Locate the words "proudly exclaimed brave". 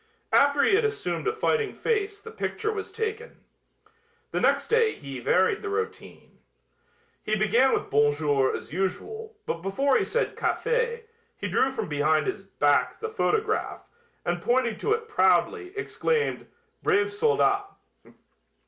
15.07-17.13